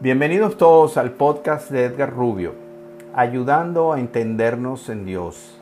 [0.00, 2.54] Bienvenidos todos al podcast de Edgar Rubio,
[3.16, 5.58] ayudando a entendernos en Dios.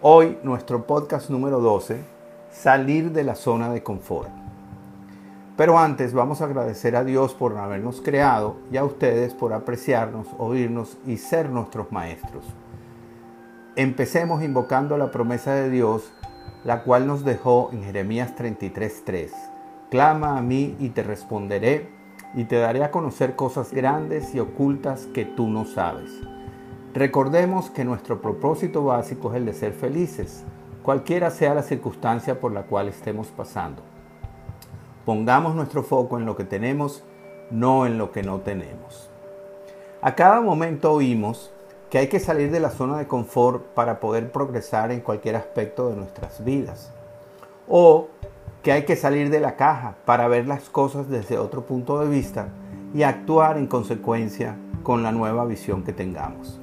[0.00, 1.98] Hoy nuestro podcast número 12,
[2.50, 4.30] salir de la zona de confort.
[5.58, 10.28] Pero antes vamos a agradecer a Dios por habernos creado y a ustedes por apreciarnos,
[10.38, 12.46] oírnos y ser nuestros maestros.
[13.76, 16.10] Empecemos invocando la promesa de Dios,
[16.64, 19.30] la cual nos dejó en Jeremías 33:3.
[19.90, 22.03] Clama a mí y te responderé
[22.34, 26.10] y te daré a conocer cosas grandes y ocultas que tú no sabes.
[26.92, 30.44] Recordemos que nuestro propósito básico es el de ser felices,
[30.82, 33.82] cualquiera sea la circunstancia por la cual estemos pasando.
[35.04, 37.04] Pongamos nuestro foco en lo que tenemos,
[37.50, 39.10] no en lo que no tenemos.
[40.02, 41.50] A cada momento oímos
[41.90, 45.88] que hay que salir de la zona de confort para poder progresar en cualquier aspecto
[45.88, 46.92] de nuestras vidas.
[47.68, 48.08] O
[48.64, 52.08] que hay que salir de la caja para ver las cosas desde otro punto de
[52.08, 52.48] vista
[52.94, 56.58] y actuar en consecuencia con la nueva visión que tengamos.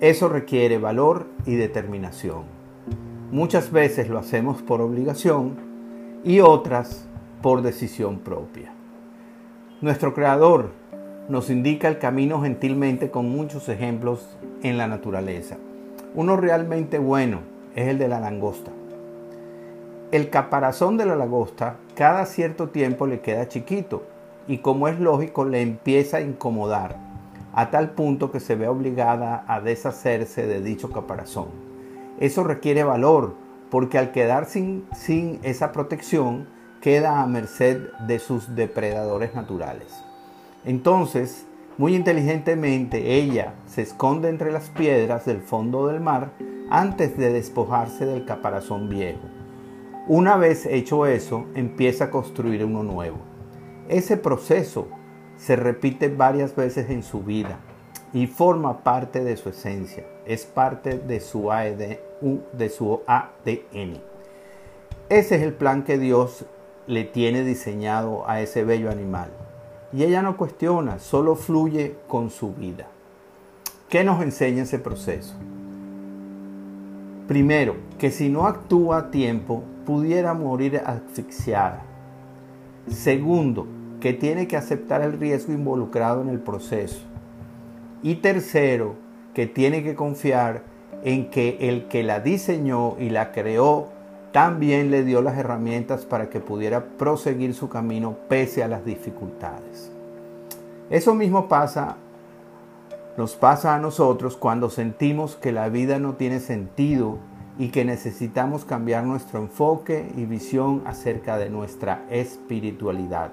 [0.00, 2.42] Eso requiere valor y determinación.
[3.30, 5.56] Muchas veces lo hacemos por obligación
[6.22, 7.08] y otras
[7.40, 8.74] por decisión propia.
[9.80, 10.72] Nuestro Creador
[11.30, 15.56] nos indica el camino gentilmente con muchos ejemplos en la naturaleza.
[16.14, 17.38] Uno realmente bueno
[17.74, 18.70] es el de la langosta.
[20.12, 24.02] El caparazón de la lagosta cada cierto tiempo le queda chiquito
[24.46, 26.98] y como es lógico le empieza a incomodar
[27.54, 31.46] a tal punto que se ve obligada a deshacerse de dicho caparazón.
[32.20, 33.36] Eso requiere valor
[33.70, 36.46] porque al quedar sin, sin esa protección
[36.82, 40.04] queda a merced de sus depredadores naturales.
[40.66, 41.46] Entonces,
[41.78, 46.32] muy inteligentemente ella se esconde entre las piedras del fondo del mar
[46.68, 49.41] antes de despojarse del caparazón viejo.
[50.08, 53.18] Una vez hecho eso, empieza a construir uno nuevo.
[53.88, 54.88] Ese proceso
[55.36, 57.60] se repite varias veces en su vida
[58.12, 62.02] y forma parte de su esencia, es parte de su, ADN.
[65.08, 66.46] Ese es el plan que Dios
[66.88, 69.30] le tiene diseñado a ese bello animal.
[69.92, 72.88] Y ella no cuestiona, solo fluye con su vida.
[73.88, 75.36] ¿Qué nos enseña ese proceso?
[77.28, 81.82] Primero, que si no actúa a tiempo, pudiera morir asfixiada.
[82.88, 83.66] Segundo,
[84.00, 87.00] que tiene que aceptar el riesgo involucrado en el proceso.
[88.02, 88.96] Y tercero,
[89.34, 90.62] que tiene que confiar
[91.04, 93.88] en que el que la diseñó y la creó
[94.32, 99.92] también le dio las herramientas para que pudiera proseguir su camino pese a las dificultades.
[100.90, 101.96] Eso mismo pasa
[103.16, 107.18] nos pasa a nosotros cuando sentimos que la vida no tiene sentido
[107.58, 113.32] y que necesitamos cambiar nuestro enfoque y visión acerca de nuestra espiritualidad.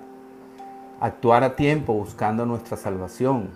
[1.00, 3.51] Actuar a tiempo buscando nuestra salvación.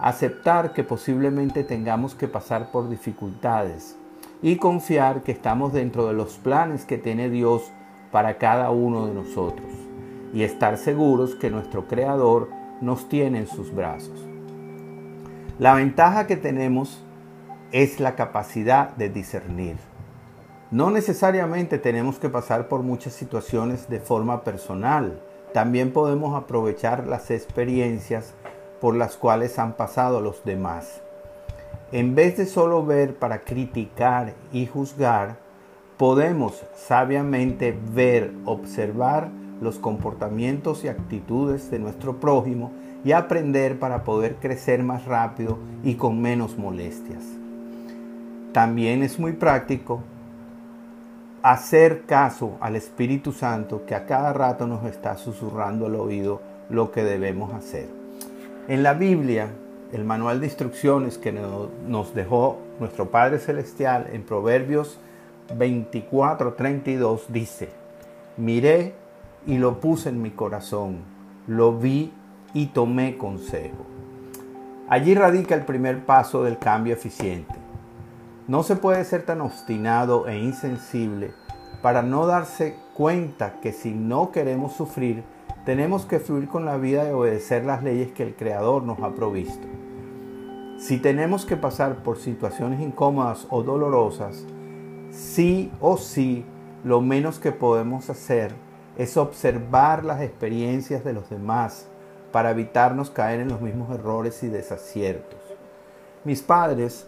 [0.00, 3.96] Aceptar que posiblemente tengamos que pasar por dificultades
[4.42, 7.70] y confiar que estamos dentro de los planes que tiene Dios
[8.10, 9.70] para cada uno de nosotros
[10.32, 12.48] y estar seguros que nuestro Creador
[12.80, 14.29] nos tiene en sus brazos.
[15.60, 17.04] La ventaja que tenemos
[17.70, 19.76] es la capacidad de discernir.
[20.70, 25.20] No necesariamente tenemos que pasar por muchas situaciones de forma personal.
[25.52, 28.32] También podemos aprovechar las experiencias
[28.80, 31.02] por las cuales han pasado los demás.
[31.92, 35.36] En vez de solo ver para criticar y juzgar,
[35.98, 39.28] podemos sabiamente ver, observar
[39.60, 42.72] los comportamientos y actitudes de nuestro prójimo
[43.04, 47.22] y aprender para poder crecer más rápido y con menos molestias.
[48.52, 50.02] También es muy práctico
[51.42, 56.90] hacer caso al Espíritu Santo que a cada rato nos está susurrando al oído lo
[56.90, 57.88] que debemos hacer.
[58.68, 59.48] En la Biblia,
[59.92, 64.98] el manual de instrucciones que nos dejó nuestro Padre Celestial en Proverbios
[65.56, 67.70] 24:32 dice,
[68.36, 68.94] miré
[69.46, 70.98] y lo puse en mi corazón,
[71.46, 72.12] lo vi
[72.54, 73.86] y tomé consejo.
[74.88, 77.54] Allí radica el primer paso del cambio eficiente.
[78.48, 81.32] No se puede ser tan obstinado e insensible
[81.82, 85.22] para no darse cuenta que si no queremos sufrir,
[85.64, 89.14] tenemos que fluir con la vida y obedecer las leyes que el Creador nos ha
[89.14, 89.66] provisto.
[90.78, 94.46] Si tenemos que pasar por situaciones incómodas o dolorosas,
[95.10, 96.44] sí o sí,
[96.84, 98.52] lo menos que podemos hacer
[98.96, 101.89] es observar las experiencias de los demás
[102.32, 105.40] para evitarnos caer en los mismos errores y desaciertos.
[106.24, 107.06] Mis padres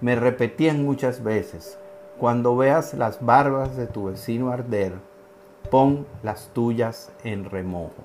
[0.00, 1.78] me repetían muchas veces,
[2.18, 4.94] cuando veas las barbas de tu vecino arder,
[5.70, 8.04] pon las tuyas en remojo.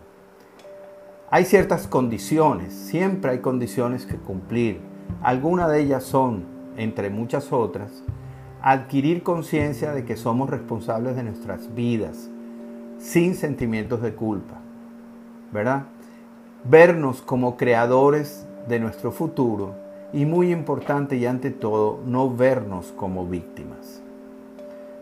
[1.29, 4.81] Hay ciertas condiciones, siempre hay condiciones que cumplir.
[5.21, 6.43] Algunas de ellas son,
[6.75, 8.03] entre muchas otras,
[8.61, 12.29] adquirir conciencia de que somos responsables de nuestras vidas,
[12.99, 14.59] sin sentimientos de culpa,
[15.51, 15.85] ¿verdad?
[16.63, 19.73] Vernos como creadores de nuestro futuro
[20.13, 24.03] y muy importante y ante todo, no vernos como víctimas.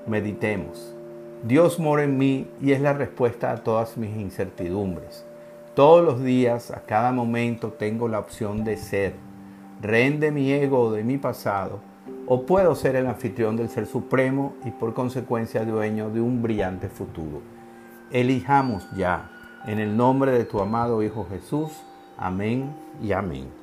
[0.07, 0.95] Meditemos.
[1.43, 5.25] Dios mora en mí y es la respuesta a todas mis incertidumbres.
[5.75, 9.15] Todos los días, a cada momento, tengo la opción de ser
[9.81, 11.79] rehén de mi ego de mi pasado,
[12.25, 16.87] o puedo ser el anfitrión del Ser Supremo y por consecuencia dueño de un brillante
[16.87, 17.41] futuro.
[18.11, 19.29] Elijamos ya,
[19.65, 21.71] en el nombre de tu amado Hijo Jesús.
[22.17, 23.58] Amén y amén.